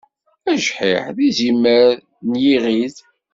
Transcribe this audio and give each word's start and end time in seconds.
Ajḥiḥ 0.51 1.03
d 1.15 1.17
yizimer 1.25 1.87
d 2.29 2.33
yiɣid. 2.43 2.95